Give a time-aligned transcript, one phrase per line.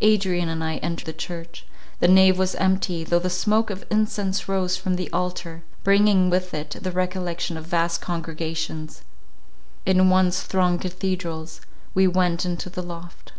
[0.00, 1.64] Adrian and I entered the church;
[2.00, 6.52] the nave was empty, though the smoke of incense rose from the altar, bringing with
[6.52, 9.02] it the recollection of vast congregations,
[9.86, 11.60] in once thronged cathedrals;
[11.94, 13.30] we went into the loft.